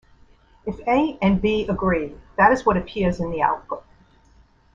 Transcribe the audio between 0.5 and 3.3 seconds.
If "A" and "B" agree, that is what appears in